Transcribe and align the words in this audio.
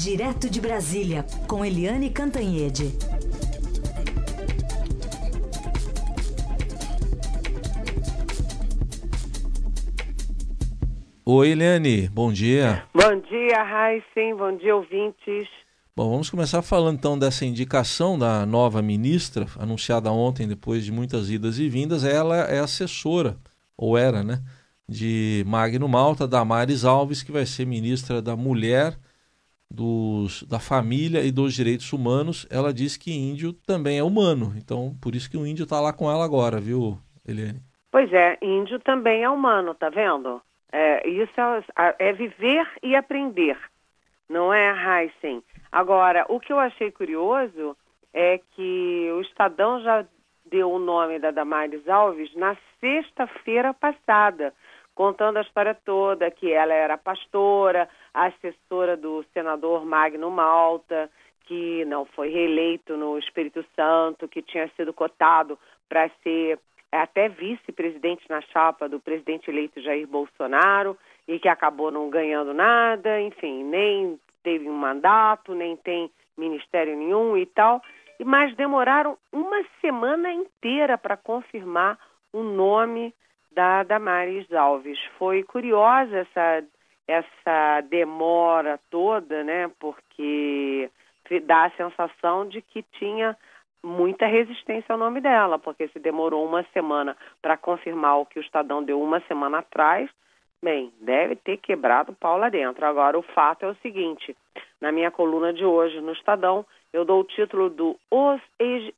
Direto 0.00 0.48
de 0.48 0.60
Brasília, 0.60 1.26
com 1.48 1.64
Eliane 1.64 2.08
Cantanhede. 2.08 2.96
Oi, 11.26 11.48
Eliane, 11.48 12.08
bom 12.10 12.32
dia. 12.32 12.84
Bom 12.94 13.20
dia, 13.28 13.60
Raíssen, 13.64 14.36
bom 14.36 14.56
dia, 14.56 14.76
ouvintes. 14.76 15.48
Bom, 15.96 16.10
vamos 16.10 16.30
começar 16.30 16.62
falando 16.62 16.96
então 16.96 17.18
dessa 17.18 17.44
indicação 17.44 18.16
da 18.16 18.46
nova 18.46 18.80
ministra, 18.80 19.48
anunciada 19.58 20.12
ontem 20.12 20.46
depois 20.46 20.84
de 20.84 20.92
muitas 20.92 21.28
idas 21.28 21.58
e 21.58 21.68
vindas. 21.68 22.04
Ela 22.04 22.36
é 22.42 22.60
assessora, 22.60 23.36
ou 23.76 23.98
era, 23.98 24.22
né, 24.22 24.40
de 24.88 25.42
Magno 25.44 25.88
Malta, 25.88 26.28
Damares 26.28 26.84
Alves, 26.84 27.20
que 27.20 27.32
vai 27.32 27.44
ser 27.44 27.66
ministra 27.66 28.22
da 28.22 28.36
Mulher, 28.36 28.96
dos, 29.70 30.42
da 30.44 30.58
Família 30.58 31.22
e 31.22 31.30
dos 31.30 31.54
Direitos 31.54 31.92
Humanos. 31.92 32.46
Ela 32.50 32.72
diz 32.72 32.96
que 32.96 33.12
índio 33.12 33.52
também 33.52 33.98
é 33.98 34.02
humano, 34.02 34.54
então 34.56 34.96
por 35.00 35.14
isso 35.14 35.30
que 35.30 35.36
o 35.36 35.46
índio 35.46 35.64
está 35.64 35.80
lá 35.80 35.92
com 35.92 36.10
ela 36.10 36.24
agora, 36.24 36.60
viu, 36.60 36.98
Eliane? 37.26 37.60
Pois 37.90 38.12
é, 38.12 38.38
índio 38.42 38.78
também 38.80 39.22
é 39.22 39.30
humano, 39.30 39.74
tá 39.74 39.88
vendo? 39.88 40.40
É, 40.70 41.08
isso 41.08 41.32
é, 41.40 41.96
é 41.98 42.12
viver 42.12 42.68
e 42.82 42.94
aprender, 42.94 43.58
não 44.28 44.52
é, 44.52 44.70
Heisen? 44.70 45.42
Agora, 45.72 46.26
o 46.28 46.38
que 46.38 46.52
eu 46.52 46.58
achei 46.58 46.90
curioso 46.90 47.76
é 48.12 48.40
que 48.54 49.10
o 49.12 49.20
Estadão 49.20 49.80
já 49.82 50.04
deu 50.50 50.70
o 50.70 50.78
nome 50.78 51.18
da 51.18 51.30
Damares 51.30 51.86
Alves 51.88 52.34
na 52.34 52.56
sexta-feira 52.80 53.74
passada, 53.74 54.52
contando 54.98 55.36
a 55.36 55.42
história 55.42 55.76
toda, 55.84 56.28
que 56.28 56.52
ela 56.52 56.74
era 56.74 56.98
pastora, 56.98 57.88
assessora 58.12 58.96
do 58.96 59.24
senador 59.32 59.86
Magno 59.86 60.28
Malta, 60.28 61.08
que 61.44 61.84
não 61.84 62.04
foi 62.04 62.30
reeleito 62.30 62.96
no 62.96 63.16
Espírito 63.16 63.64
Santo, 63.76 64.26
que 64.26 64.42
tinha 64.42 64.68
sido 64.70 64.92
cotado 64.92 65.56
para 65.88 66.10
ser 66.24 66.58
até 66.90 67.28
vice-presidente 67.28 68.24
na 68.28 68.40
chapa 68.40 68.88
do 68.88 68.98
presidente 68.98 69.48
eleito 69.48 69.80
Jair 69.80 70.04
Bolsonaro 70.08 70.98
e 71.28 71.38
que 71.38 71.48
acabou 71.48 71.92
não 71.92 72.10
ganhando 72.10 72.52
nada, 72.52 73.20
enfim, 73.20 73.62
nem 73.62 74.18
teve 74.42 74.68
um 74.68 74.74
mandato, 74.74 75.54
nem 75.54 75.76
tem 75.76 76.10
ministério 76.36 76.96
nenhum 76.96 77.36
e 77.36 77.46
tal, 77.46 77.80
mas 78.24 78.52
demoraram 78.56 79.16
uma 79.32 79.64
semana 79.80 80.32
inteira 80.32 80.98
para 80.98 81.16
confirmar 81.16 81.96
o 82.32 82.42
nome 82.42 83.14
da 83.52 83.82
Damares 83.82 84.52
Alves. 84.52 84.98
Foi 85.18 85.42
curiosa 85.42 86.18
essa, 86.18 86.64
essa 87.06 87.80
demora 87.88 88.78
toda, 88.90 89.42
né? 89.44 89.70
Porque 89.78 90.90
dá 91.44 91.64
a 91.64 91.70
sensação 91.70 92.48
de 92.48 92.62
que 92.62 92.82
tinha 92.98 93.36
muita 93.82 94.26
resistência 94.26 94.92
ao 94.92 94.98
nome 94.98 95.20
dela, 95.20 95.58
porque 95.58 95.88
se 95.88 95.98
demorou 95.98 96.44
uma 96.44 96.64
semana 96.72 97.16
para 97.40 97.56
confirmar 97.56 98.18
o 98.18 98.26
que 98.26 98.38
o 98.38 98.42
Estadão 98.42 98.82
deu 98.82 99.00
uma 99.00 99.20
semana 99.20 99.58
atrás, 99.58 100.10
Bem, 100.60 100.92
deve 101.00 101.36
ter 101.36 101.56
quebrado 101.58 102.10
o 102.10 102.16
pau 102.16 102.36
lá 102.36 102.48
dentro. 102.48 102.84
Agora, 102.84 103.16
o 103.16 103.22
fato 103.22 103.64
é 103.64 103.68
o 103.68 103.76
seguinte: 103.76 104.36
na 104.80 104.90
minha 104.90 105.10
coluna 105.10 105.52
de 105.52 105.64
hoje 105.64 106.00
no 106.00 106.12
Estadão, 106.12 106.66
eu 106.92 107.04
dou 107.04 107.20
o 107.20 107.24
título 107.24 107.70
do 107.70 107.96
Os 108.10 108.40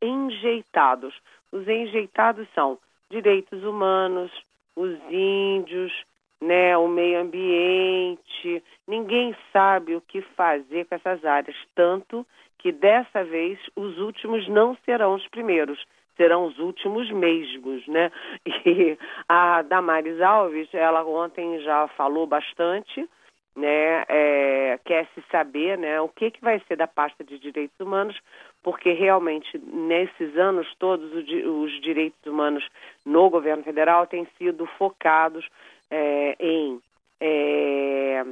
Enjeitados. 0.00 1.14
Os 1.52 1.68
enjeitados 1.68 2.48
são 2.54 2.78
direitos 3.10 3.62
humanos, 3.64 4.30
os 4.76 4.96
índios, 5.10 5.92
né, 6.40 6.76
o 6.76 6.88
meio 6.88 7.20
ambiente. 7.20 8.62
Ninguém 8.86 9.36
sabe 9.52 9.94
o 9.94 10.00
que 10.00 10.22
fazer 10.36 10.86
com 10.86 10.94
essas 10.94 11.24
áreas, 11.24 11.56
tanto 11.74 12.26
que 12.58 12.72
dessa 12.72 13.24
vez 13.24 13.58
os 13.76 13.98
últimos 13.98 14.46
não 14.48 14.76
serão 14.84 15.14
os 15.14 15.26
primeiros 15.28 15.78
serão 16.16 16.44
os 16.44 16.58
últimos 16.58 17.10
mesmos, 17.10 17.86
né? 17.86 18.12
E 18.66 18.98
a 19.26 19.62
Damares 19.62 20.20
Alves, 20.20 20.68
ela 20.74 21.02
ontem 21.02 21.58
já 21.60 21.88
falou 21.88 22.26
bastante, 22.26 23.08
né? 23.56 24.04
É, 24.08 24.78
quer 24.84 25.06
se 25.14 25.22
saber, 25.30 25.76
né? 25.78 26.00
O 26.00 26.08
que 26.08 26.30
que 26.30 26.40
vai 26.40 26.60
ser 26.66 26.76
da 26.76 26.86
pasta 26.86 27.24
de 27.24 27.38
direitos 27.38 27.78
humanos, 27.80 28.18
porque 28.62 28.92
realmente 28.92 29.58
nesses 29.58 30.36
anos 30.36 30.72
todos 30.78 31.12
os 31.12 31.80
direitos 31.80 32.24
humanos 32.26 32.66
no 33.04 33.28
governo 33.28 33.62
federal 33.62 34.06
têm 34.06 34.26
sido 34.38 34.66
focados 34.78 35.46
é, 35.90 36.36
em 36.38 36.80
é, 37.20 38.24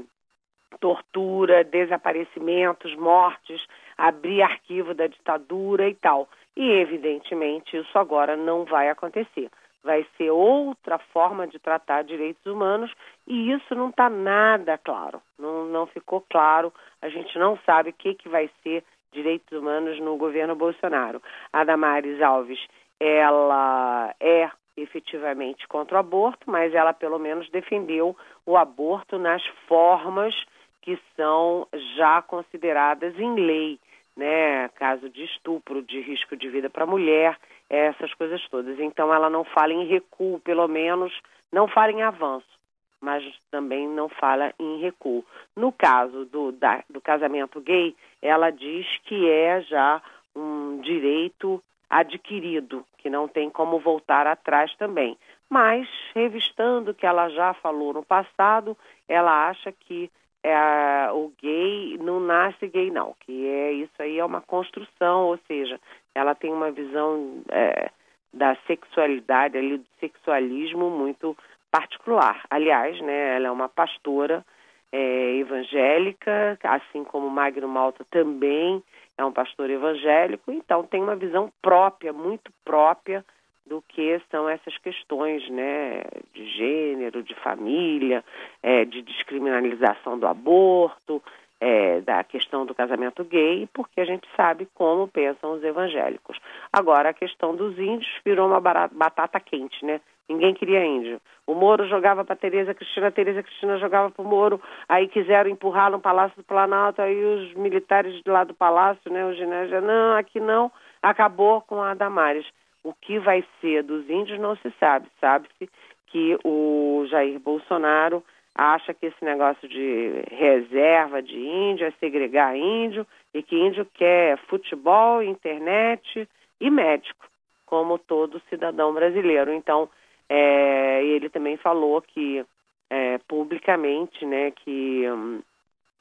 tortura, 0.80 1.64
desaparecimentos, 1.64 2.94
mortes, 2.96 3.60
abrir 3.96 4.42
arquivo 4.42 4.94
da 4.94 5.06
ditadura 5.06 5.88
e 5.88 5.94
tal. 5.94 6.28
E, 6.58 6.72
evidentemente, 6.72 7.76
isso 7.76 7.96
agora 7.96 8.36
não 8.36 8.64
vai 8.64 8.88
acontecer. 8.90 9.48
Vai 9.84 10.04
ser 10.16 10.32
outra 10.32 10.98
forma 10.98 11.46
de 11.46 11.56
tratar 11.60 12.02
direitos 12.02 12.44
humanos 12.44 12.92
e 13.28 13.52
isso 13.52 13.76
não 13.76 13.90
está 13.90 14.10
nada 14.10 14.76
claro. 14.76 15.22
Não, 15.38 15.66
não 15.66 15.86
ficou 15.86 16.20
claro. 16.28 16.74
A 17.00 17.08
gente 17.08 17.38
não 17.38 17.56
sabe 17.64 17.90
o 17.90 17.92
que, 17.92 18.12
que 18.12 18.28
vai 18.28 18.50
ser 18.64 18.82
direitos 19.12 19.56
humanos 19.56 20.00
no 20.00 20.16
governo 20.16 20.56
Bolsonaro. 20.56 21.22
A 21.52 21.62
Damares 21.62 22.20
Alves, 22.20 22.58
ela 22.98 24.12
é 24.18 24.50
efetivamente 24.76 25.66
contra 25.68 25.96
o 25.96 26.00
aborto, 26.00 26.50
mas 26.50 26.74
ela 26.74 26.92
pelo 26.92 27.20
menos 27.20 27.48
defendeu 27.50 28.16
o 28.44 28.56
aborto 28.56 29.16
nas 29.16 29.46
formas 29.68 30.34
que 30.82 30.98
são 31.14 31.68
já 31.96 32.20
consideradas 32.20 33.16
em 33.16 33.34
lei 33.36 33.78
né, 34.18 34.68
caso 34.70 35.08
de 35.08 35.22
estupro, 35.22 35.80
de 35.80 36.00
risco 36.00 36.36
de 36.36 36.48
vida 36.48 36.68
para 36.68 36.82
a 36.82 36.86
mulher, 36.86 37.38
essas 37.70 38.12
coisas 38.14 38.44
todas. 38.48 38.78
Então 38.80 39.14
ela 39.14 39.30
não 39.30 39.44
fala 39.44 39.72
em 39.72 39.86
recuo, 39.86 40.40
pelo 40.40 40.66
menos 40.66 41.12
não 41.52 41.68
fala 41.68 41.92
em 41.92 42.02
avanço, 42.02 42.58
mas 43.00 43.22
também 43.48 43.88
não 43.88 44.08
fala 44.08 44.52
em 44.58 44.80
recuo. 44.80 45.24
No 45.54 45.70
caso 45.70 46.24
do, 46.24 46.50
da, 46.50 46.82
do 46.90 47.00
casamento 47.00 47.60
gay, 47.60 47.94
ela 48.20 48.50
diz 48.50 48.86
que 49.04 49.30
é 49.30 49.60
já 49.60 50.02
um 50.34 50.80
direito 50.80 51.62
adquirido, 51.88 52.84
que 52.98 53.08
não 53.08 53.28
tem 53.28 53.48
como 53.48 53.78
voltar 53.78 54.26
atrás 54.26 54.74
também. 54.74 55.16
Mas, 55.48 55.88
revistando 56.12 56.90
o 56.90 56.94
que 56.94 57.06
ela 57.06 57.28
já 57.28 57.54
falou 57.54 57.94
no 57.94 58.04
passado, 58.04 58.76
ela 59.08 59.48
acha 59.48 59.70
que 59.70 60.10
é, 60.42 61.10
o 61.12 61.32
gay 61.40 61.98
não 61.98 62.20
nasce 62.20 62.68
gay 62.68 62.90
não, 62.90 63.14
que 63.20 63.46
é 63.46 63.72
isso 63.72 63.92
aí 63.98 64.18
é 64.18 64.24
uma 64.24 64.40
construção, 64.40 65.26
ou 65.26 65.38
seja, 65.46 65.80
ela 66.14 66.34
tem 66.34 66.52
uma 66.52 66.70
visão 66.70 67.42
é, 67.50 67.90
da 68.32 68.56
sexualidade 68.66 69.58
ali, 69.58 69.78
do 69.78 69.86
sexualismo 70.00 70.90
muito 70.90 71.36
particular. 71.70 72.42
Aliás, 72.50 73.00
né, 73.00 73.36
ela 73.36 73.48
é 73.48 73.50
uma 73.50 73.68
pastora 73.68 74.44
é, 74.92 75.36
evangélica, 75.36 76.58
assim 76.62 77.04
como 77.04 77.28
Magno 77.28 77.68
Malta 77.68 78.06
também 78.10 78.82
é 79.16 79.24
um 79.24 79.32
pastor 79.32 79.68
evangélico, 79.68 80.52
então 80.52 80.84
tem 80.84 81.02
uma 81.02 81.16
visão 81.16 81.52
própria, 81.60 82.12
muito 82.12 82.52
própria 82.64 83.24
do 83.68 83.82
que 83.86 84.20
são 84.30 84.48
essas 84.48 84.76
questões 84.78 85.48
né, 85.50 86.02
de 86.32 86.46
gênero, 86.56 87.22
de 87.22 87.34
família, 87.36 88.24
é, 88.62 88.84
de 88.84 89.02
descriminalização 89.02 90.18
do 90.18 90.26
aborto, 90.26 91.22
é, 91.60 92.00
da 92.00 92.22
questão 92.24 92.64
do 92.64 92.74
casamento 92.74 93.24
gay, 93.24 93.68
porque 93.72 94.00
a 94.00 94.04
gente 94.04 94.26
sabe 94.36 94.66
como 94.74 95.08
pensam 95.08 95.52
os 95.52 95.62
evangélicos. 95.62 96.38
Agora, 96.72 97.10
a 97.10 97.14
questão 97.14 97.54
dos 97.54 97.78
índios 97.78 98.10
virou 98.24 98.48
uma 98.48 98.60
batata 98.60 99.38
quente, 99.40 99.84
né? 99.84 100.00
Ninguém 100.28 100.52
queria 100.52 100.84
índio. 100.84 101.20
O 101.46 101.54
Moro 101.54 101.88
jogava 101.88 102.22
para 102.22 102.36
Tereza 102.36 102.74
Cristina, 102.74 103.10
Tereza 103.10 103.42
Cristina 103.42 103.78
jogava 103.78 104.10
para 104.10 104.22
o 104.22 104.28
Moro, 104.28 104.60
aí 104.86 105.08
quiseram 105.08 105.48
empurrar 105.48 105.90
no 105.90 105.98
Palácio 105.98 106.36
do 106.36 106.44
Planalto, 106.44 107.00
aí 107.00 107.24
os 107.24 107.54
militares 107.54 108.20
lá 108.26 108.44
do 108.44 108.52
Palácio, 108.52 109.10
né, 109.10 109.24
o 109.24 109.32
ginásio, 109.32 109.80
não, 109.80 110.16
aqui 110.16 110.38
não, 110.38 110.70
acabou 111.02 111.62
com 111.62 111.82
a 111.82 111.94
Damares. 111.94 112.46
O 112.88 112.94
que 113.02 113.18
vai 113.18 113.44
ser 113.60 113.82
dos 113.82 114.08
índios 114.08 114.40
não 114.40 114.56
se 114.56 114.72
sabe. 114.80 115.08
Sabe-se 115.20 115.68
que 116.06 116.38
o 116.42 117.04
Jair 117.10 117.38
Bolsonaro 117.38 118.24
acha 118.54 118.94
que 118.94 119.04
esse 119.04 119.22
negócio 119.22 119.68
de 119.68 120.24
reserva 120.30 121.20
de 121.22 121.38
índio 121.38 121.86
é 121.86 121.90
segregar 122.00 122.56
índio 122.56 123.06
e 123.34 123.42
que 123.42 123.54
índio 123.54 123.86
quer 123.92 124.38
futebol, 124.48 125.22
internet 125.22 126.26
e 126.58 126.70
médico, 126.70 127.26
como 127.66 127.98
todo 127.98 128.40
cidadão 128.48 128.94
brasileiro. 128.94 129.52
Então, 129.52 129.90
é, 130.26 131.04
ele 131.04 131.28
também 131.28 131.58
falou 131.58 132.00
que 132.00 132.42
é, 132.88 133.18
publicamente, 133.28 134.24
né, 134.24 134.50
que 134.50 135.06
hum, 135.10 135.42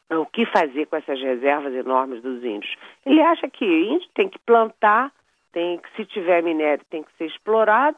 o 0.10 0.26
que 0.26 0.46
fazer 0.46 0.86
com 0.86 0.96
essas 0.96 1.20
reservas 1.20 1.74
enormes 1.74 2.22
dos 2.22 2.42
índios. 2.46 2.74
Ele 3.06 3.20
acha 3.20 3.50
que 3.50 3.66
índio 3.66 4.08
tem 4.16 4.30
que 4.30 4.40
plantar 4.40 5.12
tem 5.58 5.80
que, 5.80 5.90
se 5.96 6.06
tiver 6.06 6.44
minério, 6.44 6.86
tem 6.88 7.02
que 7.02 7.12
ser 7.18 7.26
explorado 7.26 7.98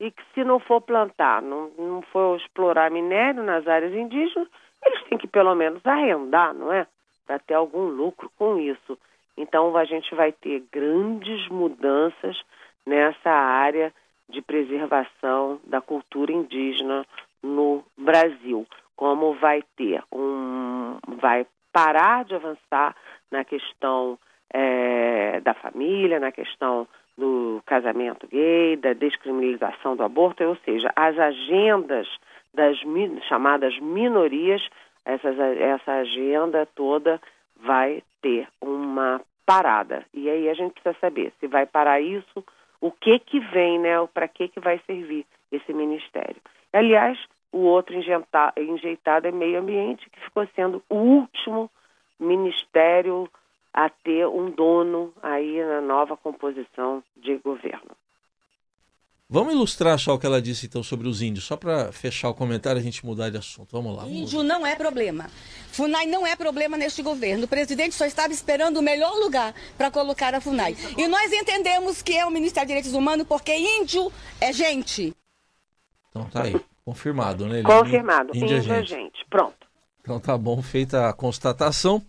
e 0.00 0.10
que 0.10 0.22
se 0.34 0.42
não 0.42 0.58
for 0.58 0.80
plantar, 0.80 1.40
não, 1.40 1.70
não 1.78 2.02
for 2.02 2.36
explorar 2.36 2.90
minério 2.90 3.44
nas 3.44 3.64
áreas 3.68 3.94
indígenas, 3.94 4.48
eles 4.84 5.04
têm 5.04 5.16
que 5.16 5.28
pelo 5.28 5.54
menos 5.54 5.86
arrendar, 5.86 6.52
não 6.52 6.72
é? 6.72 6.84
para 7.24 7.38
ter 7.38 7.54
algum 7.54 7.86
lucro 7.86 8.28
com 8.36 8.58
isso. 8.58 8.98
Então 9.36 9.76
a 9.76 9.84
gente 9.84 10.12
vai 10.16 10.32
ter 10.32 10.64
grandes 10.72 11.48
mudanças 11.48 12.42
nessa 12.84 13.30
área 13.30 13.94
de 14.28 14.42
preservação 14.42 15.60
da 15.64 15.80
cultura 15.80 16.32
indígena 16.32 17.06
no 17.40 17.84
Brasil. 17.96 18.66
Como 18.96 19.34
vai 19.34 19.62
ter 19.76 20.02
um. 20.12 20.98
vai 21.18 21.46
parar 21.72 22.24
de 22.24 22.34
avançar 22.34 22.96
na 23.30 23.44
questão 23.44 24.18
é, 24.52 25.40
da 25.40 25.54
família, 25.54 26.20
na 26.20 26.32
questão 26.32 26.86
do 27.16 27.62
casamento 27.64 28.26
gay, 28.26 28.76
da 28.76 28.92
descriminalização 28.92 29.96
do 29.96 30.02
aborto, 30.02 30.44
ou 30.44 30.56
seja, 30.64 30.92
as 30.94 31.18
agendas 31.18 32.06
das 32.52 32.76
chamadas 33.28 33.78
minorias, 33.80 34.62
essas, 35.04 35.38
essa 35.38 35.92
agenda 35.92 36.66
toda 36.74 37.20
vai 37.56 38.02
ter 38.20 38.48
uma 38.60 39.20
parada. 39.46 40.04
E 40.12 40.28
aí 40.28 40.48
a 40.48 40.54
gente 40.54 40.72
precisa 40.72 40.96
saber 41.00 41.32
se 41.38 41.46
vai 41.46 41.64
parar 41.64 42.00
isso, 42.00 42.44
o 42.80 42.90
que 42.90 43.18
que 43.18 43.40
vem, 43.40 43.78
né? 43.78 43.94
Para 44.12 44.28
que 44.28 44.48
que 44.48 44.60
vai 44.60 44.80
servir 44.86 45.24
esse 45.50 45.72
ministério. 45.72 46.36
Aliás, 46.72 47.18
o 47.52 47.60
outro 47.60 47.94
enjeitado 47.94 49.28
é 49.28 49.32
meio 49.32 49.60
ambiente, 49.60 50.10
que 50.10 50.20
ficou 50.20 50.46
sendo 50.54 50.82
o 50.90 50.96
último 50.96 51.70
ministério 52.18 53.28
a 53.76 53.90
ter 53.90 54.26
um 54.26 54.50
dono 54.50 55.12
aí 55.22 55.62
na 55.62 55.82
nova 55.82 56.16
composição 56.16 57.04
de 57.14 57.36
governo. 57.36 57.90
Vamos 59.28 59.54
ilustrar 59.54 59.98
só 59.98 60.14
o 60.14 60.18
que 60.18 60.24
ela 60.24 60.40
disse 60.40 60.66
então 60.66 60.84
sobre 60.84 61.08
os 61.08 61.20
índios, 61.20 61.44
só 61.44 61.56
para 61.56 61.92
fechar 61.92 62.30
o 62.30 62.34
comentário 62.34 62.78
e 62.78 62.80
a 62.80 62.82
gente 62.82 63.04
mudar 63.04 63.28
de 63.28 63.36
assunto. 63.36 63.72
Vamos 63.72 63.94
lá. 63.94 64.06
Índio 64.06 64.42
não 64.42 64.64
é 64.64 64.76
problema. 64.76 65.26
FUNAI 65.72 66.06
não 66.06 66.24
é 66.24 66.36
problema 66.36 66.76
neste 66.76 67.02
governo. 67.02 67.44
O 67.44 67.48
presidente 67.48 67.94
só 67.94 68.06
estava 68.06 68.32
esperando 68.32 68.78
o 68.78 68.82
melhor 68.82 69.12
lugar 69.16 69.52
para 69.76 69.90
colocar 69.90 70.32
a 70.32 70.40
FUNAI. 70.40 70.76
E 70.96 71.08
nós 71.08 71.32
entendemos 71.32 72.00
que 72.00 72.16
é 72.16 72.24
o 72.24 72.30
Ministério 72.30 72.68
dos 72.68 72.76
Direitos 72.76 72.94
Humanos 72.94 73.26
porque 73.26 73.54
índio 73.54 74.10
é 74.40 74.52
gente. 74.52 75.12
Então 76.10 76.24
tá 76.30 76.44
aí, 76.44 76.58
confirmado, 76.84 77.46
né? 77.46 77.62
Confirmado, 77.62 78.30
índio, 78.34 78.56
índio 78.56 78.56
é 78.56 78.60
gente. 78.62 78.88
gente. 78.88 79.26
Pronto. 79.28 79.66
Então 80.00 80.20
tá 80.20 80.38
bom, 80.38 80.62
feita 80.62 81.08
a 81.08 81.12
constatação. 81.12 82.00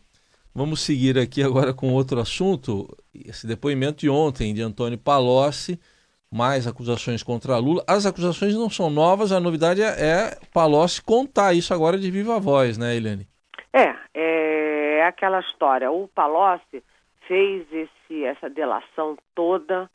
Vamos 0.57 0.81
seguir 0.81 1.19
aqui 1.19 1.43
agora 1.43 1.71
com 1.71 1.93
outro 1.93 2.19
assunto. 2.19 2.87
Esse 3.13 3.45
depoimento 3.45 3.99
de 3.99 4.09
ontem 4.09 4.55
de 4.55 4.63
Antônio 4.63 4.97
Palocci 4.97 5.79
mais 6.31 6.65
acusações 6.65 7.21
contra 7.21 7.59
Lula. 7.59 7.83
As 7.87 8.07
acusações 8.07 8.55
não 8.55 8.67
são 8.67 8.89
novas, 8.89 9.31
a 9.31 9.39
novidade 9.39 9.83
é, 9.83 9.85
é 9.85 10.37
Palocci 10.51 11.03
contar 11.03 11.53
isso 11.53 11.75
agora 11.75 11.95
de 11.95 12.09
viva 12.09 12.39
voz, 12.39 12.75
né, 12.75 12.95
Eliane? 12.95 13.27
É, 13.71 13.93
é 14.15 15.03
aquela 15.05 15.41
história. 15.41 15.91
O 15.91 16.07
Palocci 16.07 16.83
fez 17.27 17.63
esse, 17.71 18.23
essa 18.23 18.49
delação 18.49 19.15
toda, 19.35 19.87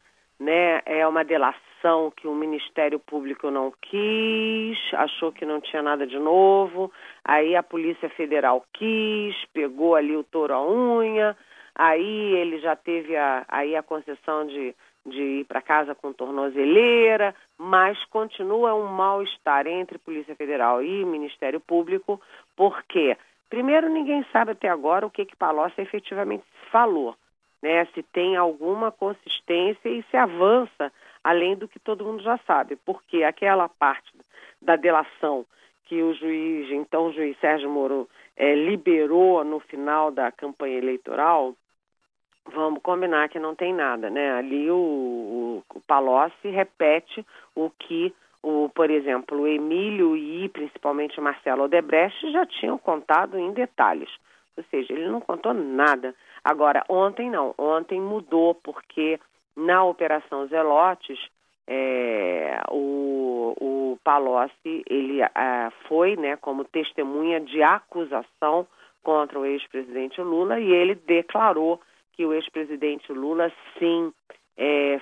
né? 0.43 0.83
É 0.85 1.06
uma 1.06 1.25
delação 1.25 2.12
que 2.17 2.27
o 2.27 2.35
Ministério 2.35 2.99
Público 2.99 3.50
não 3.50 3.73
quis, 3.81 4.79
achou 4.94 5.33
que 5.33 5.47
não 5.47 5.61
tinha 5.61 5.83
nada 5.83 6.06
de 6.06 6.19
novo. 6.19 6.93
Aí 7.25 7.56
a 7.56 7.62
Polícia 7.62 8.09
Federal 8.11 8.65
quis, 8.73 9.35
pegou 9.53 9.94
ali 9.94 10.17
o 10.17 10.25
touro 10.25 10.55
à 10.55 10.62
unha. 10.62 11.37
Aí 11.75 12.35
ele 12.35 12.59
já 12.59 12.77
teve 12.77 13.17
a, 13.17 13.44
aí 13.49 13.75
a 13.75 13.83
concessão 13.83 14.47
de 14.47 14.75
de 15.05 15.41
ir 15.41 15.44
para 15.44 15.61
casa 15.61 15.94
com 15.94 16.12
tornozeleira, 16.12 17.35
mas 17.59 18.03
continua 18.06 18.75
um 18.75 18.87
mal-estar 18.87 19.67
entre 19.67 19.99
Polícia 19.99 20.35
Federal 20.37 20.83
e 20.83 21.05
Ministério 21.05 21.61
Público, 21.61 22.21
porque, 22.56 23.17
primeiro, 23.50 23.89
ninguém 23.89 24.25
sabe 24.33 24.53
até 24.53 24.69
agora 24.69 25.06
o 25.06 25.11
que, 25.11 25.25
que 25.25 25.37
Palocci 25.37 25.81
efetivamente 25.81 26.44
falou, 26.71 27.17
né? 27.62 27.87
se 27.94 28.03
tem 28.03 28.37
alguma 28.37 28.91
consistência 28.91 29.88
e 29.88 30.03
se 30.11 30.17
avança 30.17 30.93
além 31.23 31.56
do 31.56 31.69
que 31.69 31.79
todo 31.79 32.05
mundo 32.05 32.23
já 32.23 32.38
sabe, 32.47 32.76
porque 32.85 33.23
aquela 33.23 33.69
parte 33.69 34.12
da 34.61 34.76
delação 34.76 35.47
que 35.85 36.03
o 36.03 36.14
juiz, 36.14 36.70
então 36.70 37.06
o 37.06 37.12
juiz 37.12 37.38
Sérgio 37.38 37.70
Moro, 37.70 38.09
é, 38.37 38.55
liberou 38.55 39.44
no 39.44 39.61
final 39.61 40.11
da 40.11 40.32
campanha 40.32 40.79
eleitoral, 40.79 41.55
vamos 42.47 42.81
combinar 42.82 43.29
que 43.29 43.38
não 43.38 43.55
tem 43.55 43.73
nada, 43.75 44.11
né? 44.11 44.32
Ali 44.32 44.70
o, 44.70 45.62
o, 45.69 45.81
Palocci 45.87 46.49
repete 46.49 47.25
o 47.55 47.70
que, 47.70 48.12
o, 48.43 48.69
por 48.75 48.91
exemplo, 48.91 49.43
o 49.43 49.47
Emílio 49.47 50.17
e 50.17 50.49
principalmente 50.49 51.20
o 51.20 51.23
Marcelo 51.23 51.65
Odebrecht 51.65 52.32
já 52.32 52.47
tinham 52.47 52.79
contado 52.79 53.38
em 53.38 53.53
detalhes. 53.53 54.11
Ou 54.57 54.65
seja, 54.71 54.93
ele 54.93 55.09
não 55.09 55.21
contou 55.21 55.55
nada. 55.55 56.15
Agora, 56.45 56.85
ontem 56.89 57.31
não. 57.31 57.55
Ontem 57.57 58.01
mudou, 58.01 58.55
porque 58.55 59.19
na 59.57 59.85
Operação 59.85 60.47
Zelotes, 60.47 61.19
é, 61.67 62.61
o, 62.71 63.55
o 63.61 63.99
Palocci 64.03 64.83
ele 64.89 65.23
é, 65.23 65.29
foi 65.89 66.17
né, 66.17 66.37
como 66.37 66.65
testemunha 66.65 67.41
de 67.41 67.63
acusação 67.63 68.67
contra 69.03 69.39
o 69.39 69.45
ex-presidente 69.45 70.21
Lula 70.21 70.61
e 70.61 70.71
ele 70.71 70.95
declarou 70.95 71.81
que 72.13 72.25
o 72.25 72.33
ex-presidente 72.33 73.13
Lula, 73.13 73.51
sim, 73.79 74.13
é, 74.57 75.01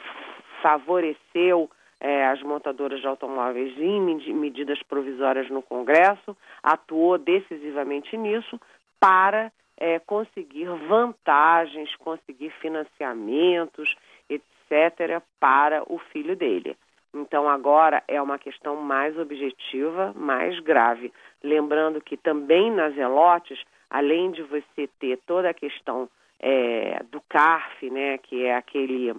favoreceu 0.62 1.70
é, 2.00 2.26
as 2.26 2.42
montadoras 2.42 3.00
de 3.00 3.06
automóveis 3.06 3.76
em 3.78 4.00
medidas 4.32 4.82
provisórias 4.84 5.50
no 5.50 5.60
Congresso, 5.60 6.36
atuou 6.62 7.18
decisivamente 7.18 8.16
nisso 8.16 8.60
para 9.00 9.50
é, 9.76 9.98
conseguir 9.98 10.66
vantagens, 10.86 11.96
conseguir 11.96 12.50
financiamentos, 12.60 13.96
etc., 14.28 15.20
para 15.40 15.82
o 15.92 15.98
filho 16.12 16.36
dele. 16.36 16.76
Então, 17.12 17.48
agora 17.48 18.04
é 18.06 18.22
uma 18.22 18.38
questão 18.38 18.76
mais 18.76 19.18
objetiva, 19.18 20.12
mais 20.14 20.60
grave. 20.60 21.12
Lembrando 21.42 22.00
que 22.00 22.16
também 22.16 22.70
nas 22.70 22.96
elotes, 22.96 23.60
além 23.88 24.30
de 24.30 24.42
você 24.42 24.88
ter 25.00 25.18
toda 25.26 25.50
a 25.50 25.54
questão 25.54 26.08
é, 26.38 27.02
do 27.10 27.20
CARF, 27.22 27.90
né, 27.90 28.18
que 28.18 28.44
é 28.44 28.54
aquele, 28.54 29.14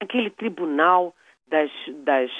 aquele 0.00 0.30
tribunal 0.30 1.14
das, 1.46 1.70
das 2.04 2.30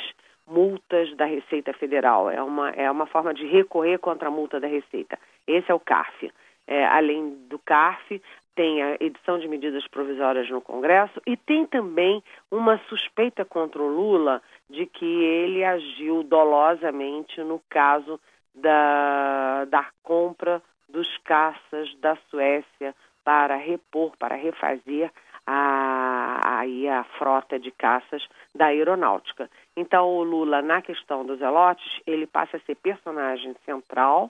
multas 0.49 1.15
da 1.17 1.25
Receita 1.25 1.73
Federal. 1.73 2.31
É 2.31 2.43
uma, 2.43 2.71
é 2.71 2.91
uma 2.91 3.06
forma 3.06 3.33
de 3.35 3.47
recorrer 3.47 3.99
contra 3.99 4.29
a 4.29 4.31
multa 4.31 4.59
da 4.59 4.67
Receita. 4.67 5.19
Esse 5.47 5.71
é 5.71 5.75
o 5.75 5.81
CARF. 5.81 6.33
É, 6.67 6.85
além 6.87 7.31
do 7.49 7.59
CARF, 7.59 8.21
tem 8.55 8.83
a 8.83 8.97
edição 8.99 9.38
de 9.38 9.47
medidas 9.47 9.87
provisórias 9.87 10.50
no 10.50 10.61
Congresso 10.61 11.23
e 11.25 11.37
tem 11.37 11.64
também 11.64 12.23
uma 12.50 12.76
suspeita 12.88 13.45
contra 13.45 13.81
o 13.81 13.87
Lula 13.87 14.43
de 14.69 14.85
que 14.85 15.05
ele 15.05 15.64
agiu 15.64 16.25
dolosamente 16.25 17.40
no 17.43 17.62
caso 17.71 18.19
da, 18.52 19.64
da 19.67 19.87
compra 20.02 20.61
dos 20.88 21.07
caças 21.19 21.95
da 22.00 22.17
Suécia 22.31 22.95
para 23.25 23.57
repor, 23.57 24.17
para 24.19 24.35
refazer 24.35 25.11
a, 25.47 26.59
aí 26.61 26.88
a 26.88 27.05
frota 27.17 27.59
de 27.59 27.71
caças 27.71 28.26
da 28.55 28.67
aeronáutica. 28.67 29.49
Então, 29.78 30.08
o 30.08 30.25
Lula, 30.25 30.61
na 30.61 30.82
questão 30.82 31.25
dos 31.25 31.40
elotes, 31.40 31.87
ele 32.04 32.26
passa 32.26 32.56
a 32.56 32.61
ser 32.61 32.75
personagem 32.75 33.54
central, 33.64 34.28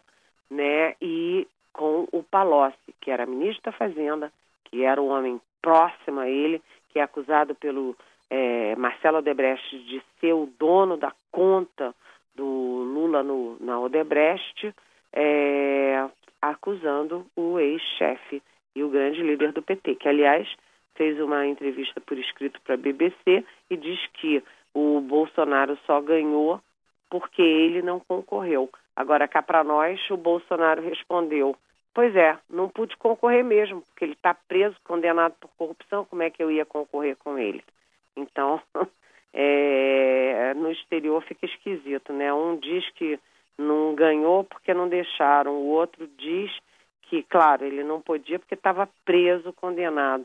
né, 0.50 0.94
e 1.00 1.48
com 1.72 2.06
o 2.12 2.22
Palocci, 2.22 2.76
que 3.00 3.10
era 3.10 3.24
ministro 3.24 3.62
da 3.62 3.72
Fazenda, 3.72 4.30
que 4.64 4.84
era 4.84 5.00
um 5.00 5.08
homem 5.08 5.40
próximo 5.62 6.20
a 6.20 6.28
ele, 6.28 6.60
que 6.90 6.98
é 6.98 7.02
acusado 7.02 7.54
pelo 7.54 7.96
é, 8.28 8.76
Marcelo 8.76 9.18
Odebrecht 9.18 9.78
de 9.84 10.02
ser 10.20 10.34
o 10.34 10.52
dono 10.58 10.98
da 10.98 11.14
conta 11.32 11.94
do 12.34 12.44
Lula 12.44 13.22
no, 13.22 13.56
na 13.58 13.80
Odebrecht, 13.80 14.74
é, 15.14 16.06
acusando 16.42 17.26
o 17.34 17.58
ex-chefe 17.58 18.42
e 18.76 18.84
o 18.84 18.90
grande 18.90 19.22
líder 19.22 19.52
do 19.52 19.62
PT, 19.62 19.94
que, 19.94 20.08
aliás, 20.10 20.46
fez 20.94 21.18
uma 21.18 21.46
entrevista 21.46 22.02
por 22.02 22.18
escrito 22.18 22.60
para 22.60 22.74
a 22.74 22.76
BBC 22.78 23.46
e 23.70 23.76
diz 23.78 23.98
que 24.12 24.42
o 24.74 25.00
Bolsonaro 25.00 25.78
só 25.86 26.00
ganhou 26.00 26.60
porque 27.10 27.42
ele 27.42 27.82
não 27.82 28.00
concorreu. 28.00 28.70
Agora, 28.94 29.28
cá 29.28 29.42
para 29.42 29.64
nós, 29.64 29.98
o 30.10 30.16
Bolsonaro 30.16 30.82
respondeu: 30.82 31.56
Pois 31.94 32.14
é, 32.14 32.38
não 32.48 32.68
pude 32.68 32.96
concorrer 32.96 33.44
mesmo, 33.44 33.82
porque 33.82 34.04
ele 34.04 34.12
está 34.12 34.34
preso, 34.34 34.76
condenado 34.84 35.34
por 35.40 35.50
corrupção, 35.56 36.04
como 36.04 36.22
é 36.22 36.30
que 36.30 36.42
eu 36.42 36.50
ia 36.50 36.64
concorrer 36.64 37.16
com 37.16 37.38
ele? 37.38 37.62
Então, 38.16 38.60
é, 39.32 40.52
no 40.54 40.70
exterior 40.70 41.22
fica 41.22 41.46
esquisito, 41.46 42.12
né? 42.12 42.32
Um 42.32 42.56
diz 42.56 42.88
que 42.90 43.18
não 43.56 43.94
ganhou 43.94 44.44
porque 44.44 44.72
não 44.72 44.88
deixaram, 44.88 45.52
o 45.52 45.68
outro 45.68 46.06
diz 46.16 46.50
que, 47.02 47.22
claro, 47.22 47.64
ele 47.64 47.82
não 47.82 48.00
podia 48.00 48.38
porque 48.38 48.54
estava 48.54 48.88
preso, 49.04 49.52
condenado. 49.54 50.24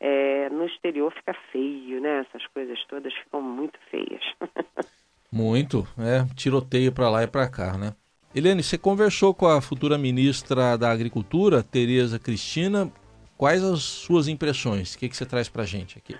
É, 0.00 0.48
no 0.50 0.66
exterior 0.66 1.12
fica 1.12 1.34
feio, 1.52 2.00
né? 2.00 2.26
Essas 2.28 2.46
coisas 2.48 2.78
todas 2.86 3.12
ficam 3.14 3.40
muito 3.40 3.78
feias. 3.90 4.22
muito, 5.32 5.86
é 5.98 6.24
tiroteio 6.34 6.92
para 6.92 7.10
lá 7.10 7.22
e 7.22 7.26
para 7.26 7.48
cá, 7.48 7.76
né? 7.76 7.94
Eliane, 8.34 8.62
você 8.62 8.76
conversou 8.76 9.32
com 9.32 9.46
a 9.46 9.62
futura 9.62 9.96
ministra 9.96 10.76
da 10.76 10.90
Agricultura, 10.90 11.62
Tereza 11.62 12.18
Cristina. 12.18 12.90
Quais 13.36 13.62
as 13.62 13.82
suas 13.82 14.26
impressões? 14.26 14.94
O 14.94 14.98
que, 14.98 15.08
que 15.08 15.16
você 15.16 15.24
traz 15.24 15.48
para 15.48 15.62
a 15.62 15.66
gente 15.66 15.98
aqui? 15.98 16.16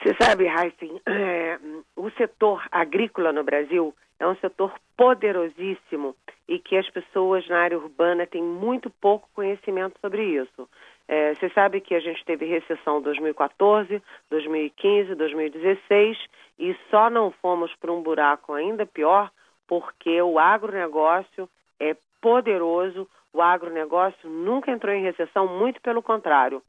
Você 0.00 0.14
sabe, 0.20 0.46
Heisen, 0.46 1.00
é, 1.06 1.58
o 1.96 2.08
setor 2.12 2.64
agrícola 2.70 3.32
no 3.32 3.42
Brasil 3.42 3.92
é 4.20 4.26
um 4.26 4.36
setor 4.36 4.72
poderosíssimo 4.96 6.14
e 6.48 6.58
que 6.58 6.76
as 6.76 6.88
pessoas 6.90 7.46
na 7.48 7.58
área 7.58 7.78
urbana 7.78 8.26
têm 8.26 8.42
muito 8.42 8.88
pouco 8.88 9.28
conhecimento 9.34 9.98
sobre 10.00 10.22
isso. 10.22 10.68
É, 11.08 11.34
você 11.34 11.48
sabe 11.50 11.80
que 11.80 11.94
a 11.94 12.00
gente 12.00 12.24
teve 12.24 12.46
recessão 12.46 13.00
2014, 13.00 14.02
2015, 14.28 15.14
2016 15.14 16.18
e 16.58 16.76
só 16.90 17.08
não 17.08 17.30
fomos 17.30 17.72
para 17.76 17.92
um 17.92 18.02
buraco 18.02 18.52
ainda 18.52 18.84
pior 18.84 19.30
porque 19.68 20.20
o 20.20 20.38
agronegócio 20.38 21.48
é 21.78 21.96
poderoso, 22.20 23.08
o 23.32 23.40
agronegócio 23.40 24.28
nunca 24.28 24.70
entrou 24.70 24.94
em 24.94 25.02
recessão, 25.02 25.46
muito 25.46 25.80
pelo 25.80 26.02
contrário, 26.02 26.62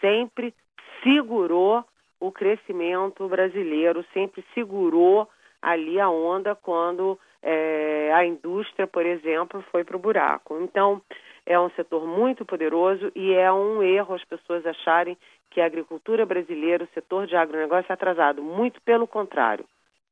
sempre 0.00 0.54
segurou 1.02 1.84
o 2.18 2.32
crescimento 2.32 3.28
brasileiro, 3.28 4.04
sempre 4.12 4.44
segurou 4.54 5.28
ali 5.60 6.00
a 6.00 6.08
onda 6.08 6.54
quando 6.54 7.18
é, 7.42 8.10
a 8.14 8.24
indústria, 8.24 8.86
por 8.86 9.04
exemplo, 9.04 9.62
foi 9.70 9.84
para 9.84 9.96
o 9.96 10.00
buraco. 10.00 10.58
Então, 10.62 11.02
é 11.46 11.58
um 11.58 11.70
setor 11.70 12.06
muito 12.06 12.44
poderoso 12.44 13.12
e 13.14 13.32
é 13.32 13.52
um 13.52 13.82
erro 13.82 14.14
as 14.14 14.24
pessoas 14.24 14.64
acharem 14.66 15.16
que 15.50 15.60
a 15.60 15.66
agricultura 15.66 16.26
brasileira, 16.26 16.84
o 16.84 16.94
setor 16.94 17.26
de 17.26 17.36
agronegócio 17.36 17.90
é 17.90 17.92
atrasado. 17.92 18.42
Muito 18.42 18.80
pelo 18.82 19.06
contrário. 19.06 19.64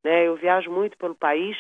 Né? 0.04 0.26
Eu 0.26 0.36
viajo 0.36 0.70
muito 0.70 0.96
pelo 0.96 1.14
país, 1.14 1.56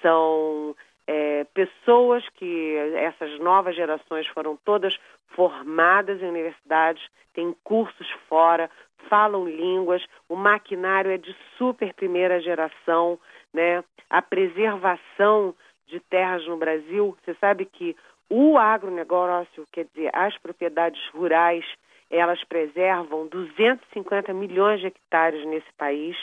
são 0.00 0.74
é, 1.06 1.44
pessoas 1.54 2.28
que 2.30 2.76
essas 2.94 3.38
novas 3.38 3.74
gerações 3.74 4.26
foram 4.28 4.58
todas 4.64 4.98
formadas 5.28 6.20
em 6.20 6.28
universidades, 6.28 7.02
têm 7.32 7.54
cursos 7.64 8.08
fora, 8.28 8.70
falam 9.08 9.48
línguas, 9.48 10.04
o 10.28 10.36
maquinário 10.36 11.10
é 11.10 11.16
de 11.16 11.34
super 11.56 11.92
primeira 11.94 12.40
geração, 12.40 13.18
né? 13.52 13.82
A 14.10 14.20
preservação 14.20 15.54
de 15.86 15.98
terras 16.00 16.46
no 16.46 16.56
Brasil, 16.56 17.16
você 17.24 17.34
sabe 17.34 17.64
que 17.64 17.96
o 18.34 18.56
agronegócio, 18.56 19.68
quer 19.70 19.84
dizer, 19.84 20.10
as 20.14 20.38
propriedades 20.38 20.98
rurais, 21.08 21.66
elas 22.10 22.42
preservam 22.44 23.26
250 23.26 24.32
milhões 24.32 24.80
de 24.80 24.86
hectares 24.86 25.46
nesse 25.46 25.70
país, 25.76 26.16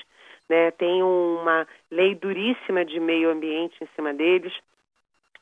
né? 0.50 0.72
Tem 0.72 1.04
uma 1.04 1.68
lei 1.92 2.16
duríssima 2.16 2.84
de 2.84 3.00
meio 3.00 3.30
ambiente 3.30 3.78
em 3.80 3.88
cima 3.96 4.12
deles. 4.12 4.51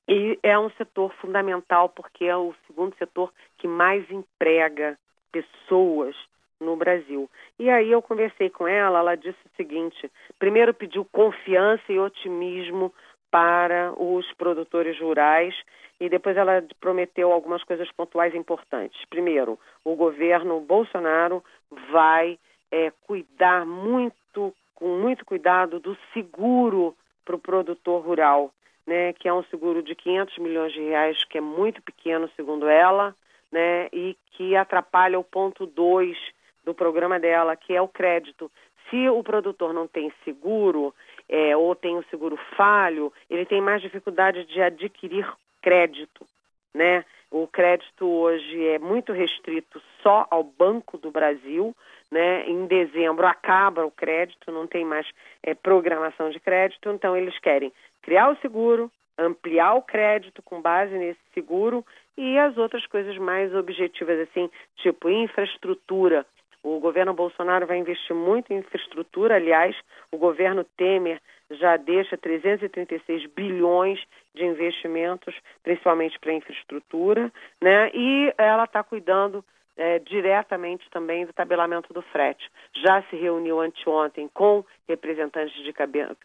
E 0.09 0.37
é 0.43 0.59
um 0.59 0.69
setor 0.71 1.13
fundamental 1.21 1.87
porque 1.87 2.25
é 2.25 2.35
o 2.35 2.53
segundo 2.67 2.93
setor 2.97 3.31
que 3.57 3.67
mais 3.67 4.09
emprega 4.11 4.97
pessoas 5.31 6.17
no 6.59 6.75
Brasil. 6.75 7.29
E 7.57 7.69
aí 7.69 7.89
eu 7.89 8.01
conversei 8.01 8.49
com 8.49 8.67
ela, 8.67 8.99
ela 8.99 9.15
disse 9.15 9.39
o 9.45 9.55
seguinte: 9.55 10.11
primeiro 10.37 10.73
pediu 10.73 11.05
confiança 11.05 11.83
e 11.89 11.97
otimismo 11.97 12.93
para 13.31 13.93
os 13.97 14.31
produtores 14.33 14.99
rurais 14.99 15.55
e 15.99 16.09
depois 16.09 16.37
ela 16.37 16.63
prometeu 16.79 17.31
algumas 17.31 17.63
coisas 17.63 17.91
pontuais 17.91 18.35
importantes. 18.35 19.03
Primeiro, 19.09 19.59
o 19.83 19.95
governo 19.95 20.59
Bolsonaro 20.59 21.43
vai 21.91 22.37
é, 22.71 22.91
cuidar 23.05 23.65
muito, 23.65 24.53
com 24.75 24.99
muito 24.99 25.25
cuidado, 25.25 25.79
do 25.79 25.97
seguro 26.13 26.95
para 27.25 27.35
o 27.35 27.39
produtor 27.39 28.05
rural, 28.05 28.53
né, 28.85 29.11
que 29.13 29.27
é 29.27 29.33
um 29.33 29.43
seguro 29.45 29.81
de 29.81 29.95
500 29.95 30.37
milhões 30.37 30.71
de 30.71 30.81
reais, 30.81 31.23
que 31.25 31.37
é 31.37 31.41
muito 31.41 31.81
pequeno, 31.81 32.29
segundo 32.35 32.67
ela, 32.69 33.15
né, 33.51 33.87
e 33.91 34.15
que 34.31 34.55
atrapalha 34.55 35.19
o 35.19 35.23
ponto 35.23 35.65
2 35.65 36.17
do 36.63 36.73
programa 36.73 37.19
dela, 37.19 37.55
que 37.55 37.73
é 37.73 37.81
o 37.81 37.87
crédito. 37.87 38.51
Se 38.89 39.09
o 39.09 39.21
produtor 39.23 39.73
não 39.73 39.87
tem 39.87 40.13
seguro 40.23 40.93
é, 41.29 41.55
ou 41.55 41.75
tem 41.75 41.97
um 41.97 42.03
seguro 42.03 42.37
falho, 42.55 43.11
ele 43.29 43.45
tem 43.45 43.61
mais 43.61 43.81
dificuldade 43.81 44.45
de 44.45 44.61
adquirir 44.61 45.27
crédito, 45.61 46.25
né? 46.73 47.03
O 47.29 47.45
crédito 47.45 48.07
hoje 48.07 48.67
é 48.67 48.79
muito 48.79 49.11
restrito 49.11 49.81
só 50.01 50.25
ao 50.29 50.43
Banco 50.43 50.97
do 50.97 51.11
Brasil, 51.11 51.75
né? 52.09 52.47
Em 52.47 52.65
dezembro 52.65 53.27
acaba 53.27 53.85
o 53.85 53.91
crédito, 53.91 54.51
não 54.51 54.65
tem 54.65 54.85
mais 54.85 55.05
é, 55.43 55.53
programação 55.53 56.29
de 56.29 56.39
crédito, 56.39 56.89
então 56.89 57.17
eles 57.17 57.37
querem 57.39 57.73
criar 58.01 58.29
o 58.29 58.37
seguro, 58.37 58.89
ampliar 59.17 59.73
o 59.73 59.81
crédito 59.81 60.41
com 60.41 60.61
base 60.61 60.97
nesse 60.97 61.19
seguro 61.33 61.85
e 62.17 62.37
as 62.37 62.57
outras 62.57 62.85
coisas 62.87 63.17
mais 63.17 63.53
objetivas, 63.53 64.19
assim, 64.21 64.49
tipo 64.77 65.09
infraestrutura. 65.09 66.25
O 66.67 66.81
governo 66.81 67.13
Bolsonaro 67.13 67.65
vai 67.65 67.77
investir 67.77 68.13
muito 68.13 68.51
em 68.51 68.57
infraestrutura, 68.57 69.35
aliás, 69.35 69.73
o 70.11 70.17
governo 70.17 70.65
Temer 70.75 71.21
já 71.49 71.77
deixa 71.77 72.17
336 72.17 73.25
bilhões 73.27 74.03
de 74.35 74.43
investimentos, 74.43 75.33
principalmente 75.63 76.19
para 76.19 76.33
infraestrutura, 76.33 77.31
né? 77.61 77.89
E 77.93 78.33
ela 78.37 78.65
está 78.65 78.83
cuidando 78.83 79.45
é, 79.77 79.99
diretamente 79.99 80.89
também 80.89 81.25
do 81.25 81.31
tabelamento 81.31 81.93
do 81.93 82.01
frete. 82.01 82.51
Já 82.83 83.01
se 83.03 83.15
reuniu 83.15 83.61
anteontem 83.61 84.29
com 84.33 84.65
representantes 84.89 85.55
de 85.63 85.73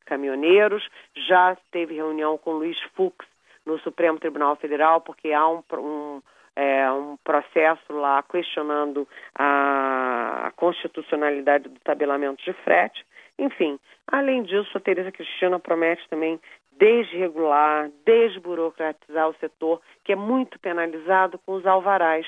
caminhoneiros, 0.04 0.82
já 1.28 1.56
teve 1.70 1.94
reunião 1.94 2.36
com 2.36 2.54
Luiz 2.54 2.80
Fux 2.96 3.24
no 3.64 3.78
Supremo 3.78 4.18
Tribunal 4.18 4.56
Federal, 4.56 5.00
porque 5.02 5.32
há 5.32 5.48
um, 5.48 5.62
um 5.74 6.20
é, 6.56 6.90
um 6.90 7.16
processo 7.24 7.92
lá 7.92 8.22
questionando 8.22 9.08
a 9.34 10.52
constitucionalidade 10.56 11.68
do 11.68 11.80
tabelamento 11.80 12.42
de 12.42 12.52
frete. 12.64 13.04
Enfim, 13.38 13.78
além 14.06 14.42
disso, 14.42 14.76
a 14.76 14.80
Tereza 14.80 15.10
Cristina 15.10 15.58
promete 15.58 16.06
também 16.08 16.38
desregular, 16.78 17.90
desburocratizar 18.04 19.28
o 19.28 19.34
setor, 19.34 19.80
que 20.04 20.12
é 20.12 20.16
muito 20.16 20.58
penalizado 20.58 21.38
com 21.38 21.52
os 21.54 21.66
alvarás. 21.66 22.26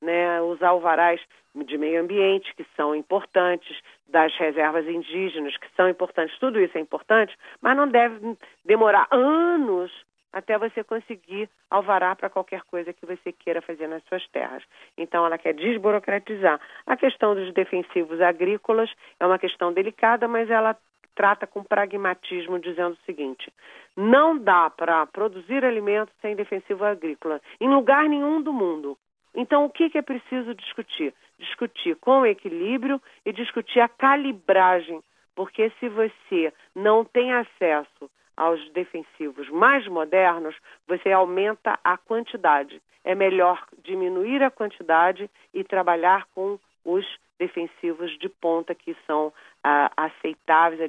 Né, 0.00 0.40
os 0.40 0.62
alvarás 0.62 1.20
de 1.54 1.76
meio 1.76 2.00
ambiente, 2.00 2.54
que 2.54 2.64
são 2.74 2.94
importantes, 2.94 3.78
das 4.08 4.34
reservas 4.36 4.86
indígenas, 4.86 5.56
que 5.56 5.68
são 5.76 5.88
importantes, 5.88 6.38
tudo 6.38 6.60
isso 6.60 6.76
é 6.76 6.80
importante, 6.80 7.36
mas 7.60 7.76
não 7.76 7.86
deve 7.86 8.36
demorar 8.64 9.06
anos 9.10 9.92
até 10.32 10.56
você 10.58 10.84
conseguir 10.84 11.48
alvará 11.70 12.14
para 12.14 12.30
qualquer 12.30 12.62
coisa 12.62 12.92
que 12.92 13.06
você 13.06 13.32
queira 13.32 13.60
fazer 13.60 13.86
nas 13.88 14.02
suas 14.04 14.26
terras. 14.28 14.62
Então, 14.96 15.26
ela 15.26 15.38
quer 15.38 15.54
desburocratizar. 15.54 16.60
A 16.86 16.96
questão 16.96 17.34
dos 17.34 17.52
defensivos 17.52 18.20
agrícolas 18.20 18.90
é 19.18 19.26
uma 19.26 19.38
questão 19.38 19.72
delicada, 19.72 20.28
mas 20.28 20.50
ela 20.50 20.76
trata 21.14 21.46
com 21.46 21.62
pragmatismo, 21.62 22.58
dizendo 22.58 22.94
o 22.94 23.04
seguinte: 23.04 23.52
não 23.96 24.38
dá 24.38 24.70
para 24.70 25.06
produzir 25.06 25.64
alimentos 25.64 26.14
sem 26.20 26.36
defensivo 26.36 26.84
agrícola, 26.84 27.40
em 27.60 27.68
lugar 27.68 28.08
nenhum 28.08 28.40
do 28.40 28.52
mundo. 28.52 28.96
Então, 29.34 29.64
o 29.64 29.70
que, 29.70 29.90
que 29.90 29.98
é 29.98 30.02
preciso 30.02 30.54
discutir? 30.54 31.14
Discutir 31.38 31.96
com 31.96 32.26
equilíbrio 32.26 33.00
e 33.24 33.32
discutir 33.32 33.80
a 33.80 33.88
calibragem, 33.88 35.00
porque 35.34 35.70
se 35.78 35.88
você 35.88 36.52
não 36.74 37.04
tem 37.04 37.32
acesso 37.32 38.10
aos 38.36 38.70
defensivos 38.70 39.48
mais 39.50 39.86
modernos, 39.86 40.56
você 40.86 41.12
aumenta 41.12 41.78
a 41.84 41.96
quantidade. 41.96 42.80
É 43.04 43.14
melhor 43.14 43.64
diminuir 43.82 44.42
a 44.42 44.50
quantidade 44.50 45.30
e 45.54 45.64
trabalhar 45.64 46.26
com 46.34 46.58
os 46.84 47.06
defensivos 47.38 48.18
de 48.18 48.28
ponta 48.28 48.74
que 48.74 48.94
são 49.06 49.32
ah, 49.64 49.90
aceitáveis, 49.96 50.80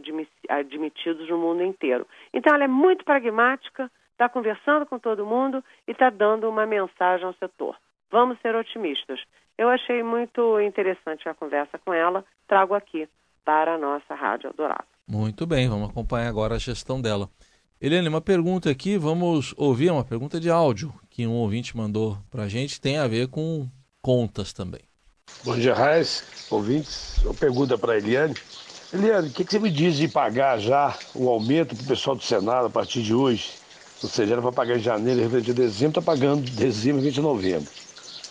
admitidos 0.49 1.29
no 1.29 1.37
mundo 1.37 1.63
inteiro. 1.63 2.05
Então, 2.33 2.53
ela 2.53 2.65
é 2.65 2.67
muito 2.67 3.05
pragmática, 3.05 3.89
está 4.11 4.27
conversando 4.27 4.85
com 4.85 4.99
todo 4.99 5.25
mundo 5.25 5.63
e 5.87 5.91
está 5.91 6.09
dando 6.09 6.49
uma 6.49 6.65
mensagem 6.65 7.25
ao 7.25 7.33
setor. 7.33 7.77
Vamos 8.09 8.37
ser 8.41 8.55
otimistas. 8.55 9.23
Eu 9.57 9.69
achei 9.69 10.03
muito 10.03 10.59
interessante 10.59 11.27
a 11.29 11.33
conversa 11.33 11.79
com 11.79 11.93
ela, 11.93 12.25
trago 12.47 12.73
aqui 12.73 13.07
para 13.45 13.75
a 13.75 13.77
nossa 13.77 14.13
Rádio 14.13 14.47
Eldorado. 14.47 14.90
Muito 15.11 15.45
bem, 15.45 15.67
vamos 15.67 15.89
acompanhar 15.89 16.29
agora 16.29 16.55
a 16.55 16.57
gestão 16.57 17.01
dela. 17.01 17.29
Helene, 17.81 18.07
uma 18.07 18.21
pergunta 18.21 18.69
aqui, 18.69 18.97
vamos 18.97 19.53
ouvir 19.57 19.91
uma 19.91 20.05
pergunta 20.05 20.39
de 20.39 20.49
áudio 20.49 20.93
que 21.09 21.27
um 21.27 21.33
ouvinte 21.33 21.75
mandou 21.75 22.17
para 22.29 22.43
a 22.43 22.47
gente, 22.47 22.79
tem 22.79 22.97
a 22.97 23.09
ver 23.09 23.27
com 23.27 23.67
contas 24.01 24.53
também. 24.53 24.79
Bom 25.43 25.57
dia, 25.57 25.73
Raiz, 25.73 26.23
ouvintes. 26.49 27.17
Uma 27.25 27.33
pergunta 27.33 27.77
para 27.77 27.91
a 27.91 27.97
Eliane. 27.97 28.35
Eliane, 28.93 29.27
o 29.27 29.31
que, 29.31 29.43
que, 29.43 29.51
você 29.51 29.59
me 29.59 29.69
diz 29.69 29.97
de 29.97 30.07
pagar 30.07 30.59
já 30.59 30.97
o 31.13 31.27
aumento 31.27 31.75
para 31.75 31.83
o 31.83 31.87
pessoal 31.87 32.15
do 32.15 32.23
Senado 32.23 32.67
a 32.67 32.69
partir 32.69 33.03
de 33.03 33.13
hoje? 33.13 33.51
Ou 34.01 34.07
seja, 34.07 34.31
era 34.31 34.41
para 34.41 34.53
pagar 34.53 34.77
em 34.77 34.81
janeiro, 34.81 35.25
a 35.25 35.53
dezembro, 35.53 35.99
está 35.99 36.01
pagando 36.01 36.49
dezembro, 36.51 37.01
20 37.01 37.15
de 37.15 37.21
novembro. 37.21 37.69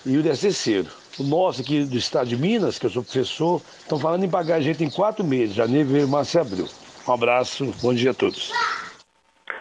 E 0.06 0.16
o 0.16 0.22
terceiro. 0.22 0.88
Nosso 1.18 1.60
aqui 1.60 1.84
do 1.84 1.96
estado 1.96 2.28
de 2.28 2.36
Minas, 2.36 2.78
que 2.78 2.86
eu 2.86 2.90
sou 2.90 3.02
professor, 3.02 3.60
estão 3.78 3.98
falando 3.98 4.24
em 4.24 4.30
pagar 4.30 4.56
a 4.56 4.60
gente 4.60 4.84
em 4.84 4.90
quatro 4.90 5.24
meses, 5.24 5.54
janeiro, 5.54 6.08
março 6.08 6.38
e 6.38 6.40
abril. 6.40 6.66
Um 7.06 7.12
abraço, 7.12 7.64
bom 7.82 7.92
dia 7.92 8.12
a 8.12 8.14
todos. 8.14 8.52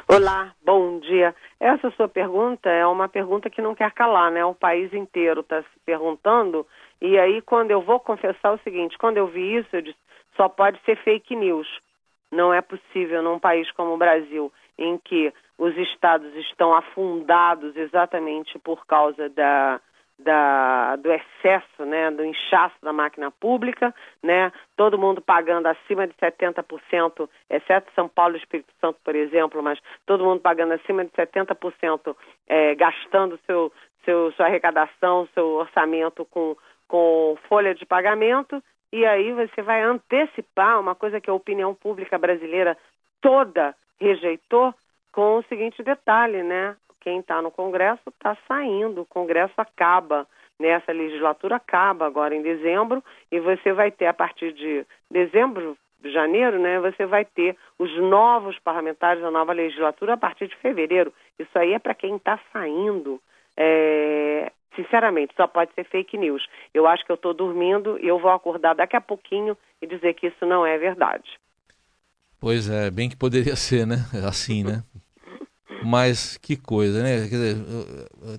Olá, 0.07 0.53
bom 0.65 0.99
dia. 0.99 1.35
Essa 1.59 1.91
sua 1.91 2.07
pergunta 2.07 2.69
é 2.69 2.85
uma 2.85 3.07
pergunta 3.07 3.49
que 3.49 3.61
não 3.61 3.75
quer 3.75 3.91
calar, 3.91 4.31
né? 4.31 4.43
O 4.45 4.55
país 4.55 4.93
inteiro 4.93 5.41
está 5.41 5.61
se 5.61 5.79
perguntando. 5.85 6.65
E 7.01 7.17
aí, 7.17 7.41
quando 7.41 7.71
eu 7.71 7.81
vou 7.81 7.99
confessar 7.99 8.53
o 8.53 8.59
seguinte, 8.63 8.97
quando 8.97 9.17
eu 9.17 9.27
vi 9.27 9.57
isso, 9.57 9.69
eu 9.73 9.81
disse, 9.81 9.97
só 10.35 10.49
pode 10.49 10.79
ser 10.85 10.97
fake 11.03 11.35
news. 11.35 11.67
Não 12.31 12.53
é 12.53 12.61
possível 12.61 13.21
num 13.21 13.39
país 13.39 13.69
como 13.71 13.93
o 13.93 13.97
Brasil, 13.97 14.51
em 14.77 14.97
que 14.97 15.33
os 15.57 15.75
estados 15.77 16.33
estão 16.35 16.73
afundados 16.73 17.75
exatamente 17.75 18.57
por 18.59 18.85
causa 18.85 19.29
da, 19.29 19.81
da, 20.19 20.97
do 20.97 21.11
excesso, 21.11 21.85
né, 21.85 22.11
do 22.11 22.25
inchaço 22.25 22.75
da 22.83 22.91
máquina 22.91 23.31
pública, 23.31 23.95
né, 24.21 24.51
todo 24.75 24.97
mundo 24.97 25.21
pagando 25.21 25.67
acima 25.67 26.05
de 26.05 26.13
70%, 26.15 27.29
exceto 27.49 27.91
São 27.95 28.09
Paulo 28.09 28.35
e 28.35 28.39
Espírito 28.39 28.71
Santo, 28.81 28.99
por 29.03 29.15
exemplo, 29.15 29.63
mas 29.63 29.79
todo 30.05 30.25
mundo 30.25 30.41
pagando 30.41 30.73
acima 30.73 31.05
de 31.05 31.11
70%, 31.11 32.15
é, 32.47 32.75
gastando 32.75 33.39
seu, 33.45 33.71
seu, 34.03 34.31
sua 34.33 34.47
arrecadação, 34.47 35.27
seu 35.33 35.47
orçamento 35.53 36.25
com, 36.25 36.55
com 36.87 37.37
folha 37.47 37.73
de 37.73 37.85
pagamento, 37.85 38.61
e 38.91 39.05
aí 39.05 39.31
você 39.31 39.61
vai 39.61 39.81
antecipar 39.83 40.79
uma 40.79 40.95
coisa 40.95 41.21
que 41.21 41.29
a 41.29 41.33
opinião 41.33 41.73
pública 41.73 42.17
brasileira 42.17 42.77
toda 43.21 43.75
rejeitou 43.99 44.73
com 45.11 45.37
o 45.37 45.43
seguinte 45.43 45.81
detalhe, 45.83 46.43
né? 46.43 46.75
Quem 47.01 47.19
está 47.19 47.41
no 47.41 47.51
Congresso 47.51 48.09
está 48.09 48.37
saindo, 48.47 49.01
o 49.01 49.05
Congresso 49.05 49.53
acaba, 49.57 50.27
nessa 50.59 50.93
né? 50.93 51.01
legislatura 51.01 51.55
acaba 51.55 52.05
agora 52.05 52.35
em 52.35 52.41
dezembro, 52.41 53.03
e 53.31 53.39
você 53.39 53.71
vai 53.73 53.91
ter 53.91 54.07
a 54.07 54.13
partir 54.13 54.53
de 54.53 54.85
dezembro, 55.09 55.77
janeiro, 56.03 56.59
né? 56.59 56.79
Você 56.79 57.05
vai 57.05 57.25
ter 57.25 57.57
os 57.77 57.91
novos 57.97 58.57
parlamentares 58.59 59.21
da 59.21 59.31
nova 59.31 59.53
legislatura 59.53 60.13
a 60.13 60.17
partir 60.17 60.47
de 60.47 60.55
fevereiro. 60.57 61.13
Isso 61.37 61.57
aí 61.57 61.73
é 61.73 61.79
para 61.79 61.93
quem 61.93 62.15
está 62.15 62.39
saindo. 62.53 63.21
É, 63.57 64.51
sinceramente, 64.75 65.33
só 65.35 65.47
pode 65.47 65.73
ser 65.73 65.83
fake 65.85 66.17
news. 66.17 66.47
Eu 66.73 66.87
acho 66.87 67.05
que 67.05 67.11
eu 67.11 67.15
estou 67.15 67.33
dormindo 67.33 67.99
e 67.99 68.07
eu 68.07 68.19
vou 68.19 68.31
acordar 68.31 68.75
daqui 68.75 68.95
a 68.95 69.01
pouquinho 69.01 69.57
e 69.81 69.87
dizer 69.87 70.13
que 70.13 70.27
isso 70.27 70.45
não 70.45 70.65
é 70.65 70.77
verdade. 70.77 71.29
Pois 72.39 72.69
é, 72.69 72.89
bem 72.89 73.09
que 73.09 73.17
poderia 73.17 73.55
ser, 73.57 73.85
né? 73.85 73.97
Assim, 74.25 74.63
né? 74.63 74.83
Mas 75.83 76.37
que 76.37 76.55
coisa, 76.55 77.03
né? 77.03 77.19
Dizer, 77.21 77.55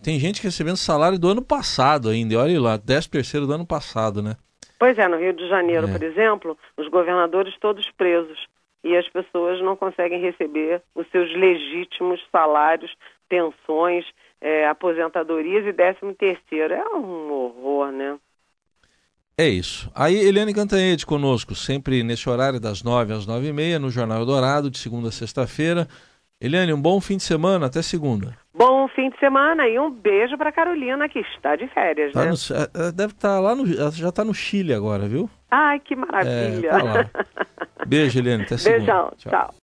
tem 0.02 0.18
gente 0.18 0.42
recebendo 0.42 0.76
salário 0.76 1.18
do 1.18 1.28
ano 1.28 1.42
passado 1.42 2.08
ainda, 2.08 2.38
olha 2.38 2.60
lá, 2.60 2.76
10 2.76 3.06
terceiro 3.06 3.46
do 3.46 3.52
ano 3.52 3.66
passado, 3.66 4.22
né? 4.22 4.36
Pois 4.78 4.98
é, 4.98 5.06
no 5.06 5.18
Rio 5.18 5.32
de 5.32 5.48
Janeiro, 5.48 5.88
é. 5.88 5.92
por 5.92 6.02
exemplo, 6.02 6.58
os 6.76 6.88
governadores 6.88 7.54
todos 7.60 7.88
presos 7.96 8.38
e 8.82 8.96
as 8.96 9.06
pessoas 9.08 9.60
não 9.60 9.76
conseguem 9.76 10.20
receber 10.20 10.82
os 10.94 11.06
seus 11.10 11.30
legítimos 11.34 12.20
salários, 12.32 12.94
pensões, 13.28 14.06
é, 14.40 14.66
aposentadorias 14.66 15.66
e 15.66 15.72
décimo 15.72 16.14
terceiro. 16.14 16.72
É 16.72 16.88
um 16.96 17.30
horror, 17.30 17.92
né? 17.92 18.18
É 19.36 19.48
isso. 19.48 19.90
Aí, 19.94 20.16
Eliane 20.16 20.52
Cantanhede 20.52 21.06
conosco, 21.06 21.54
sempre 21.54 22.02
nesse 22.02 22.28
horário 22.28 22.60
das 22.60 22.82
nove 22.82 23.12
às 23.12 23.26
nove 23.26 23.48
e 23.48 23.52
meia, 23.52 23.78
no 23.78 23.90
Jornal 23.90 24.24
Dourado, 24.26 24.70
de 24.70 24.78
segunda 24.78 25.08
a 25.08 25.12
sexta-feira. 25.12 25.86
Eliane, 26.40 26.72
um 26.72 26.80
bom 26.80 26.98
fim 27.02 27.18
de 27.18 27.22
semana, 27.22 27.66
até 27.66 27.82
segunda. 27.82 28.34
Bom 28.54 28.88
fim 28.88 29.10
de 29.10 29.18
semana 29.18 29.68
e 29.68 29.78
um 29.78 29.90
beijo 29.90 30.38
para 30.38 30.50
Carolina, 30.50 31.06
que 31.06 31.18
está 31.18 31.54
de 31.54 31.68
férias, 31.68 32.14
tá 32.14 32.24
né? 32.24 32.30
No, 32.30 32.56
é, 32.56 32.88
é, 32.88 32.92
deve 32.92 33.12
estar 33.12 33.34
tá 33.34 33.40
lá 33.40 33.54
no. 33.54 33.66
Já 33.66 34.08
está 34.08 34.24
no 34.24 34.32
Chile 34.32 34.72
agora, 34.72 35.06
viu? 35.06 35.28
Ai, 35.50 35.78
que 35.80 35.94
maravilha. 35.94 36.68
É, 36.68 37.04
tá 37.04 37.10
Beijo, 37.86 38.18
Eliane, 38.18 38.44
até 38.44 38.56
segunda. 38.56 38.78
Beijão, 38.78 39.12
tchau. 39.18 39.30
tchau. 39.30 39.54